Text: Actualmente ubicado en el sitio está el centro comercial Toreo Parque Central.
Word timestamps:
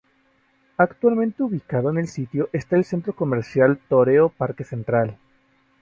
Actualmente 0.77 1.43
ubicado 1.43 1.91
en 1.91 1.99
el 1.99 2.07
sitio 2.07 2.49
está 2.53 2.75
el 2.75 2.85
centro 2.85 3.13
comercial 3.15 3.79
Toreo 3.87 4.29
Parque 4.29 4.63
Central. 4.63 5.15